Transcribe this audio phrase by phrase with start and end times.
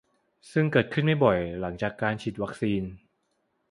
[0.51, 2.83] ซึ่งเกิดขึ้นไม่บ่อยหลังจากการฉีดวัคซีน